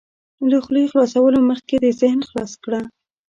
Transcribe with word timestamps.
له 0.49 0.57
خولې 0.63 0.83
خلاصولو 0.91 1.39
مخکې 1.49 1.75
دې 1.83 1.91
ذهن 2.01 2.21
خلاص 2.29 2.51
کړه. 2.63 2.81